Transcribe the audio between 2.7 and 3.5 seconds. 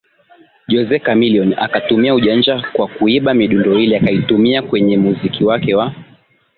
kwa kuiba